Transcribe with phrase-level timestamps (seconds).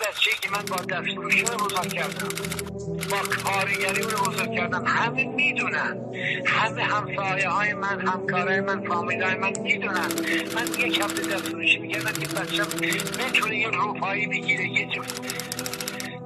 [0.00, 2.28] بچه که من با دستفروشی رو بزرگ کردم.
[3.10, 4.84] با کارگری رو بزرگ کردم.
[4.86, 5.96] همه می‌دونن.
[6.46, 10.08] همه همسایه های من همکارای من فامیل های من می‌دونن.
[10.54, 12.64] من یک هفته دستفروشی می‌کردم که بچم
[13.18, 14.88] بتونه یه روپایی بگیره یه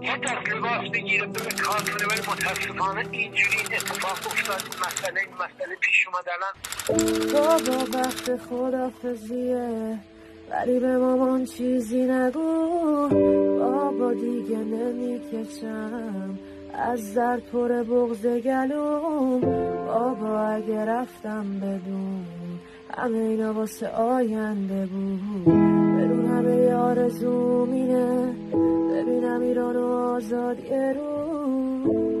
[0.00, 2.06] یه دست لباس بگیره به کار کنه.
[2.06, 4.62] ولی متاسفانه اینجوری اتفاق افتاد.
[4.86, 6.54] مسئله مسئله پیش اومد الان.
[7.32, 9.98] بابا وقت خدافزیه.
[10.50, 13.08] ولی به مامان چیزی نگو.
[13.58, 16.38] بابا دیگه نمی‌کشم.
[16.74, 19.40] از در پر بغز گلوم.
[19.86, 22.24] بابا اگه رفتم بدون.
[22.90, 25.44] همه اینا واسه آینده بود.
[25.98, 28.34] بدون همه آرزوم اینه
[28.90, 32.15] ببینم ایران و آزاد یه روز.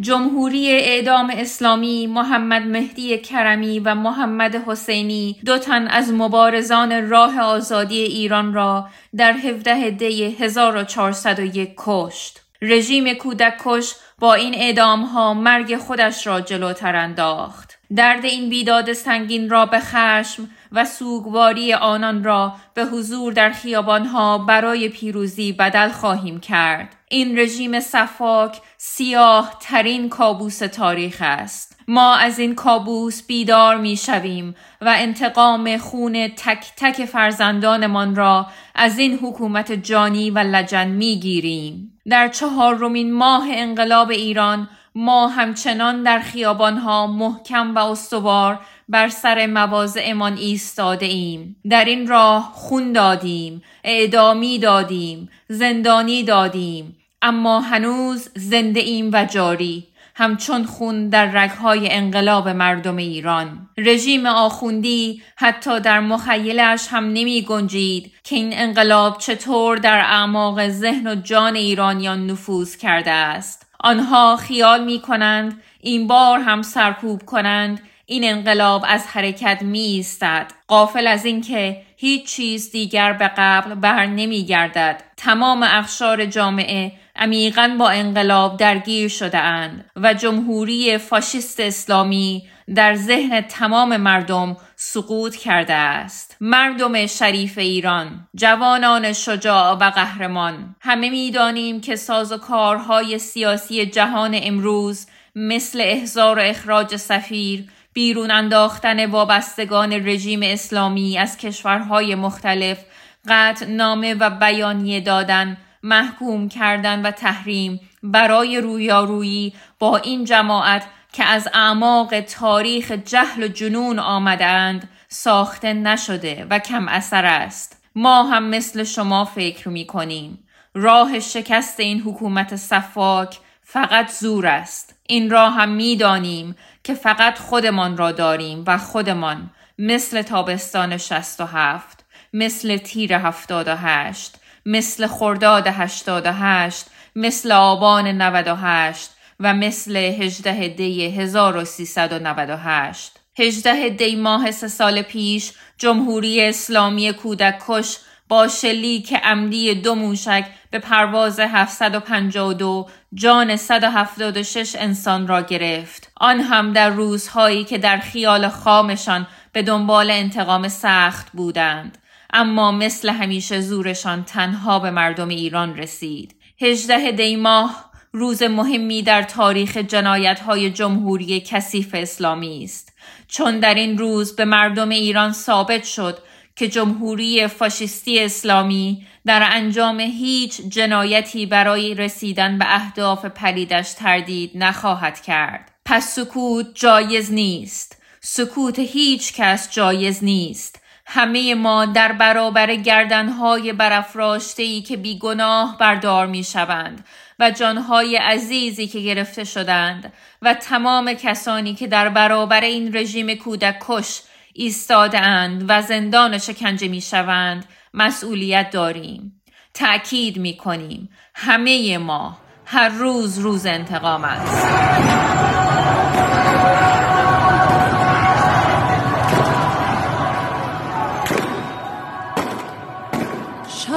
[0.00, 8.00] جمهوری اعدام اسلامی محمد مهدی کرمی و محمد حسینی دو تن از مبارزان راه آزادی
[8.00, 12.40] ایران را در 17 دی 1401 کشت.
[12.62, 17.78] رژیم کودک کش با این اعدام ها مرگ خودش را جلوتر انداخت.
[17.96, 24.38] درد این بیداد سنگین را به خشم و سوگواری آنان را به حضور در خیابانها
[24.38, 26.95] برای پیروزی بدل خواهیم کرد.
[27.10, 31.80] این رژیم صفاک سیاه ترین کابوس تاریخ است.
[31.88, 38.98] ما از این کابوس بیدار می شویم و انتقام خون تک تک فرزندانمان را از
[38.98, 41.92] این حکومت جانی و لجن می گیریم.
[42.10, 50.36] در چهارمین ماه انقلاب ایران ما همچنان در خیابانها محکم و استوار بر سر مواضعمان
[50.36, 59.10] ایستاده ایم در این راه خون دادیم اعدامی دادیم زندانی دادیم اما هنوز زنده ایم
[59.12, 59.86] و جاری.
[60.14, 63.68] همچون خون در رگهای انقلاب مردم ایران.
[63.78, 71.06] رژیم آخوندی حتی در مخیلش هم نمی گنجید که این انقلاب چطور در اعماق ذهن
[71.06, 73.65] و جان ایرانیان نفوذ کرده است.
[73.80, 80.52] آنها خیال می کنند این بار هم سرکوب کنند این انقلاب از حرکت می ایستد
[80.68, 87.76] قافل از اینکه هیچ چیز دیگر به قبل بر نمی گردد تمام اخشار جامعه عمیقا
[87.78, 95.72] با انقلاب درگیر شده اند و جمهوری فاشیست اسلامی در ذهن تمام مردم سقوط کرده
[95.72, 96.36] است.
[96.40, 104.40] مردم شریف ایران جوانان شجاع و قهرمان همه می‌دانیم که ساز و کارهای سیاسی جهان
[104.42, 112.84] امروز مثل احضار و اخراج سفیر بیرون انداختن وابستگان رژیم اسلامی از کشورهای مختلف
[113.28, 120.86] قطع نامه و بیانیه دادن محکوم کردن و تحریم برای رویارویی با این جماعت
[121.16, 127.82] که از اعماق تاریخ جهل و جنون آمدند ساخته نشده و کم اثر است.
[127.94, 130.38] ما هم مثل شما فکر می کنیم
[130.74, 134.94] راه شکست این حکومت صفاک فقط زور است.
[135.08, 142.04] این راه هم می دانیم که فقط خودمان را داریم و خودمان مثل تابستان 67
[142.32, 149.10] مثل تیر 78 مثل خرداد 88 مثل آبان 98
[149.40, 157.96] و مثل 18 دی 1398 18 دی ماه سه سال پیش جمهوری اسلامی کودک کش
[158.28, 166.12] با شلیک عمدی دو موشک به پرواز 752 جان 176 انسان را گرفت.
[166.16, 171.98] آن هم در روزهایی که در خیال خامشان به دنبال انتقام سخت بودند.
[172.32, 176.34] اما مثل همیشه زورشان تنها به مردم ایران رسید.
[176.60, 182.92] 18 دی ماه روز مهمی در تاریخ جنایت های جمهوری کثیف اسلامی است.
[183.28, 186.18] چون در این روز به مردم ایران ثابت شد
[186.56, 195.20] که جمهوری فاشیستی اسلامی در انجام هیچ جنایتی برای رسیدن به اهداف پلیدش تردید نخواهد
[195.20, 195.72] کرد.
[195.84, 198.02] پس سکوت جایز نیست.
[198.20, 200.85] سکوت هیچ کس جایز نیست.
[201.06, 207.04] همه ما در برابر گردنهای برافراشته که بیگناه بردار می شوند
[207.38, 213.76] و جانهای عزیزی که گرفته شدند و تمام کسانی که در برابر این رژیم کودک
[213.80, 214.22] کش
[214.52, 217.64] ایستادهاند و زندان شکنجه می شوند
[217.94, 219.42] مسئولیت داریم.
[219.74, 225.75] تأکید می کنیم همه ما هر روز روز انتقام است.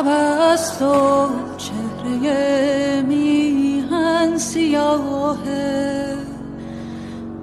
[0.09, 1.27] است و
[1.57, 6.15] چهره میهن سیاهه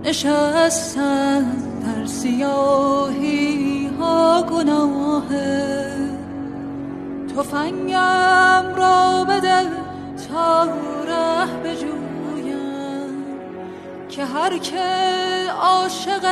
[0.05, 1.43] نشستن
[1.87, 5.87] در سیاهی ها گناهه
[7.37, 9.63] تفنگم را بده
[10.29, 10.65] تا
[11.07, 13.25] ره بجویم.
[14.09, 14.85] که هر که
[15.63, 16.27] عاشق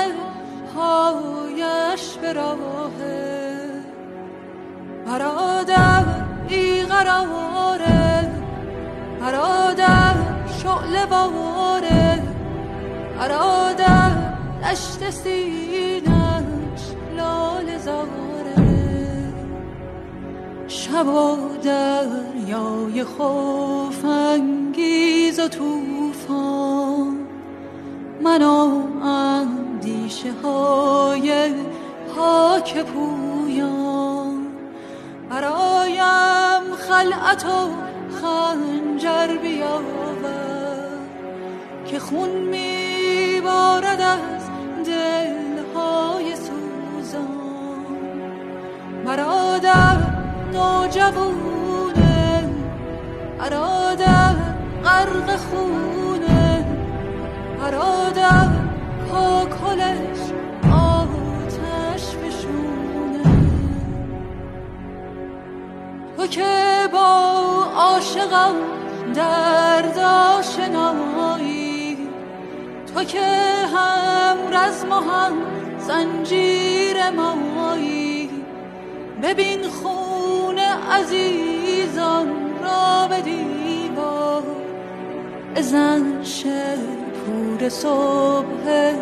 [0.75, 3.35] پایش به راهه
[5.07, 5.84] برادر
[7.05, 8.31] قراره
[9.21, 10.15] برادر
[10.63, 12.23] شعله باره
[13.19, 14.11] برادر
[14.63, 16.83] دشت سینش
[17.17, 18.75] لال زاره
[20.69, 27.17] شب و دریای خوف انگیز و توفان
[28.23, 31.55] من و اندیشه های
[32.17, 34.47] پاک پویان
[35.31, 36.34] برایم
[36.89, 37.71] خلعت و
[38.21, 40.65] خنجر بیاور
[41.87, 44.51] که خون میبارد از
[44.87, 47.45] دلهای سوزان.
[49.05, 49.97] برادر
[50.53, 51.95] نوجوونه
[53.39, 54.35] برادر
[54.85, 56.67] غرق خونه
[57.61, 58.49] برادر
[59.11, 60.33] کاکلش
[60.73, 63.55] آتش بشونه
[66.25, 66.27] تو
[66.93, 67.35] با
[67.77, 68.55] عاشقم
[69.15, 69.99] درد
[70.39, 71.99] آشنایی.
[72.95, 73.27] تو که
[73.75, 75.33] هم رزم و هم
[75.79, 78.31] زنجیر مایی
[79.23, 80.59] ببین خون
[80.93, 82.29] عزیزان
[82.63, 84.43] را به دیوار.
[85.57, 86.03] ازن
[87.27, 88.95] پور صبح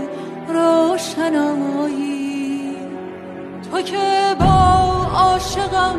[0.49, 2.03] روشنایی.
[3.71, 4.83] تو که با
[5.15, 5.97] عاشقم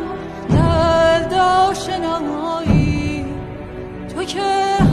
[1.40, 3.24] آشنایی.
[4.14, 4.42] تو که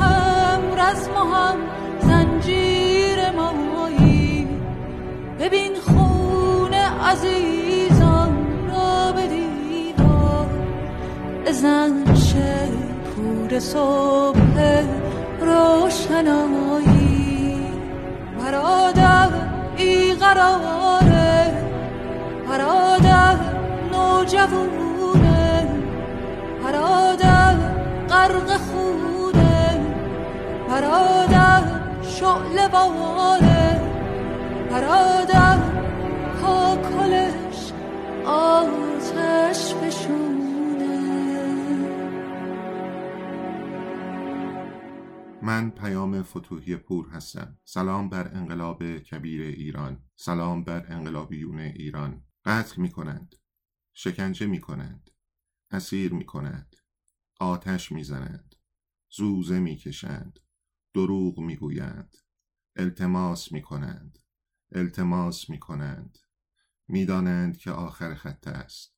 [0.02, 1.58] هم رزم و هم
[2.00, 4.48] زنجیر مایی.
[5.40, 10.48] ببین خون عزیزان را به دیوار
[11.48, 12.04] ازن
[13.16, 14.84] پور صبح
[15.42, 17.12] روشنایی.
[18.40, 19.30] برادر
[19.78, 21.54] ای قراره
[22.50, 23.36] برادر
[23.92, 24.91] نوجوونه
[26.72, 27.56] برادر
[28.08, 29.96] غرق خونه
[30.68, 31.64] برادر
[32.04, 33.82] شعله باره
[34.70, 35.60] برادر
[36.42, 37.72] کاکلش
[38.26, 40.32] آتش بشونه
[45.42, 47.58] من پیام فتوحی پور هستم.
[47.64, 50.04] سلام بر انقلاب کبیر ایران.
[50.16, 52.24] سلام بر انقلابیون ایران.
[52.46, 53.36] قتل می کنند
[53.94, 55.11] شکنجه می کنند
[55.72, 56.76] اسیر می کنند
[57.40, 58.56] آتش می زنند
[59.12, 60.40] زوزه می کشند
[60.94, 62.18] دروغ می گویند
[62.76, 64.20] التماس می کنند
[64.72, 66.18] التماس می کنند
[66.88, 68.96] می‌دانند که آخر خط است.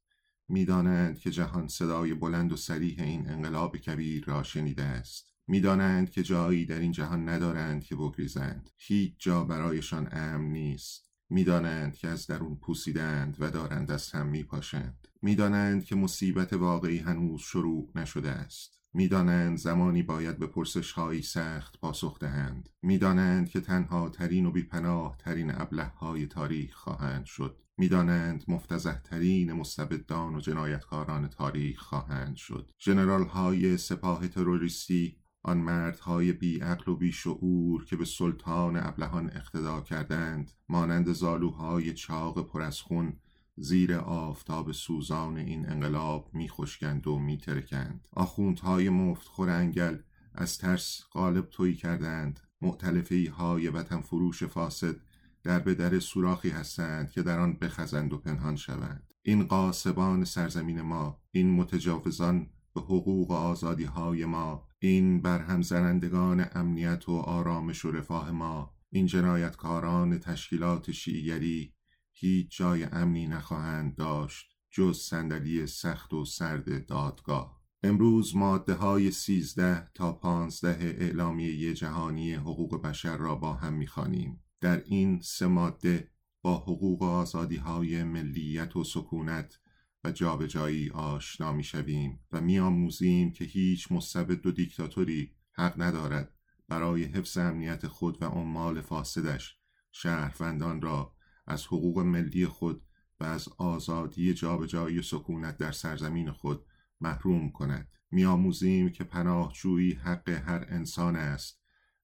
[0.48, 5.34] می‌دانند که جهان صدای بلند و سریح این انقلاب کبیر را شنیده است.
[5.48, 8.70] می‌دانند که جایی در این جهان ندارند که بگریزند.
[8.78, 11.13] هیچ جا برایشان امن نیست.
[11.34, 15.08] می‌دانند که از درون پوسیدند و دارند از هم میپاشند.
[15.22, 18.80] می‌دانند که مصیبت واقعی هنوز شروع نشده است.
[18.94, 22.70] می‌دانند زمانی باید به پرسش هایی سخت پاسخ دهند.
[22.82, 27.62] می‌دانند که تنها ترین و بیپناه ترین ابله های تاریخ خواهند شد.
[27.78, 32.72] می‌دانند مفتزه ترین مستبدان و جنایتکاران تاریخ خواهند شد.
[32.80, 40.52] ژنرال های سپاه تروریستی آن مردهای بیعقل و بیشعور که به سلطان ابلهان اقتدا کردند
[40.70, 43.14] مانند زالوهای چاق پر از خون
[43.56, 48.08] زیر آفتاب سوزان این انقلاب میخشکند و میترکند.
[48.12, 49.98] آخوندهای مفتخور انگل
[50.36, 52.40] از ترس غالب تویی کردند.
[52.62, 54.96] معتلفی های وطن فروش فاسد
[55.44, 59.14] در به در سوراخی هستند که در آن بخزند و پنهان شوند.
[59.22, 66.46] این قاسبان سرزمین ما این متجاوزان به حقوق و آزادی های ما این برهم زنندگان
[66.52, 71.74] امنیت و آرامش و رفاه ما این جنایتکاران تشکیلات شیعیگری
[72.14, 77.64] هیچ جای امنی نخواهند داشت جز صندلی سخت و سرد دادگاه.
[77.84, 84.44] امروز ماده های سیزده تا پانزده اعلامیه جهانی حقوق بشر را با هم می‌خوانیم.
[84.62, 86.12] در این سه ماده
[86.42, 89.60] با حقوق و آزادی های ملیت و سکونت
[90.04, 96.34] و جابجایی آشنا می‌شویم و میآموزیم که هیچ مستبد و دیکتاتوری حق ندارد
[96.68, 99.58] برای حفظ امنیت خود و عمال فاسدش.
[99.92, 101.16] شهروندان را
[101.48, 102.82] از حقوق ملی خود
[103.20, 106.66] و از آزادی جابجایی سکونت در سرزمین خود
[107.02, 107.88] محروم کند.
[108.12, 111.62] میآموزیم که پناهجویی حق هر انسان است.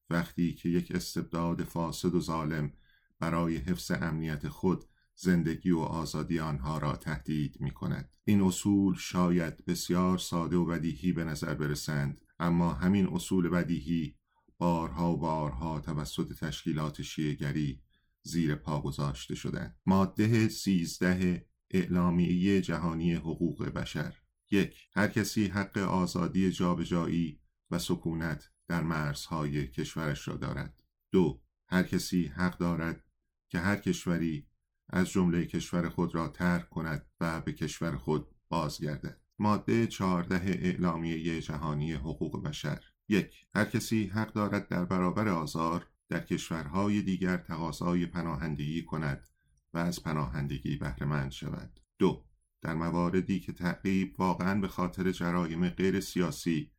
[0.09, 2.73] وقتی که یک استبداد فاسد و ظالم
[3.19, 4.85] برای حفظ امنیت خود
[5.21, 8.09] زندگی و آزادی آنها را تهدید می کند.
[8.23, 14.15] این اصول شاید بسیار ساده و بدیهی به نظر برسند اما همین اصول بدیهی
[14.57, 17.81] بارها و بارها توسط تشکیلات شیعگری
[18.23, 19.77] زیر پا گذاشته شدند.
[19.85, 24.15] ماده سیزده اعلامیه جهانی حقوق بشر
[24.51, 27.39] یک هر کسی حق آزادی جابجایی
[27.71, 33.03] و سکونت در مرزهای کشورش را دارد دو هر کسی حق دارد
[33.49, 34.48] که هر کشوری
[34.89, 39.21] از جمله کشور خود را ترک کند و به کشور خود بازگردد.
[39.39, 42.83] ماده چهارده اعلامیه جهانی حقوق بشر.
[43.09, 49.27] یک هر کسی حق دارد در برابر آزار در کشورهای دیگر تقاضای پناهندگی کند
[49.73, 51.79] و از پناهندگی بهرهمند شود.
[51.99, 52.25] دو
[52.61, 56.71] در مواردی که تعقیب واقعا به خاطر جرایم غیر سیاسی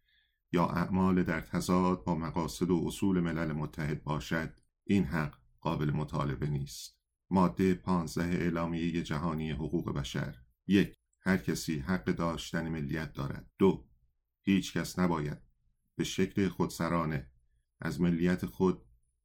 [0.53, 6.47] یا اعمال در تضاد با مقاصد و اصول ملل متحد باشد این حق قابل مطالبه
[6.47, 7.00] نیست.
[7.31, 10.37] ماده 15 اعلامیه جهانی حقوق بشر.
[10.67, 13.51] یک هر کسی حق داشتن ملیت دارد.
[13.59, 13.89] دو
[14.43, 15.39] هیچ کس نباید
[15.99, 17.31] به شکل خودسرانه
[17.81, 18.83] از ملیت خود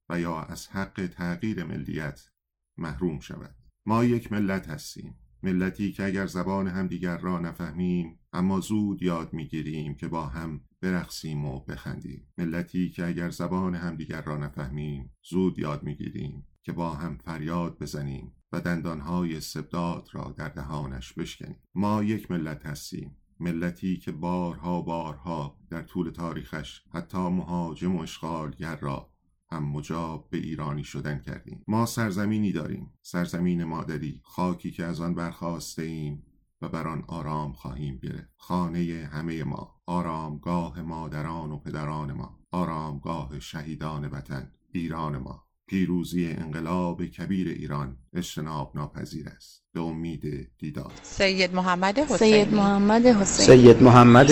[0.10, 2.30] و یا از حق تغییر ملیت
[2.78, 3.56] محروم شود.
[3.86, 5.20] ما یک ملت هستیم.
[5.44, 11.46] ملتی که اگر زبان همدیگر را نفهمیم اما زود یاد می‌گیریم که با هم برقصیم
[11.46, 12.28] و بخندیم.
[12.38, 18.32] ملتی که اگر زبان همدیگر را نفهمیم زود یاد می‌گیریم که با هم فریاد بزنیم
[18.52, 21.60] و دندانهای استبداد را در دهانش بشکنیم.
[21.76, 23.18] ما یک ملت هستیم.
[23.40, 29.10] ملتی که بارها بارها در طول تاریخش حتی مهاجم و اشغالگر را
[29.52, 31.64] هم مجاب به ایرانی شدن کردیم.
[31.68, 32.94] ما سرزمینی داریم.
[33.02, 36.24] سرزمین مادری خاکی که از آن برخواسته ایم
[36.62, 38.34] و بر آن آرام خواهیم گرفت.
[38.38, 45.45] خانه همه ما آرامگاه مادران و پدران ما آرامگاه شهیدان وطن ایران ما.
[45.68, 53.06] پیروزی انقلاب کبیر ایران اجتناب ناپذیر است به امید دیدار سید محمد حسینی سید محمد
[53.06, 54.28] حسینی سید محمد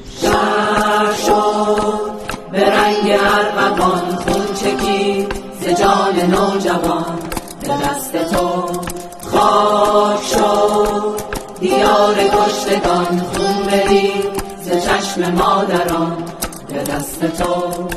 [2.52, 7.03] به رنگ ارغوان خون چکید ز جان نوجوان
[7.78, 8.68] دست تو.
[9.32, 11.22] خاک شد.
[11.60, 16.24] دیار کشتگان خون برید ز چشم مادران
[16.68, 17.88] به دست تو.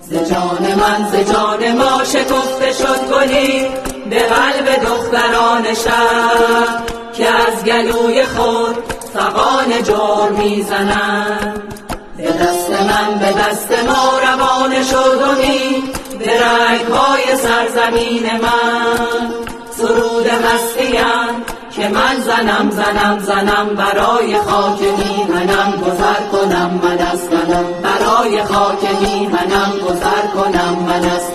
[0.00, 3.66] ز جان من ز جان ما شکفته شد گلی.
[4.10, 6.82] به قلب دختران شهر
[7.14, 8.76] که از گلوی خود
[9.14, 11.62] فقان جور می‌زنند.
[12.16, 19.30] به دست من به دست ما روان شد امید به رنگهای سرزمین من
[19.70, 27.28] سرود هستیم که من زنم زنم زنم برای خاک میهنم گذر کنم من از
[27.82, 31.32] برای خاک میهنم گذر کنم من از